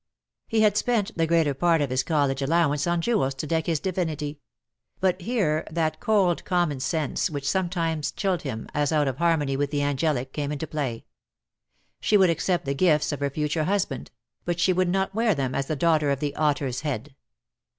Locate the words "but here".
4.99-5.63